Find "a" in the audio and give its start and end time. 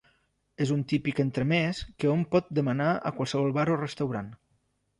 3.11-3.15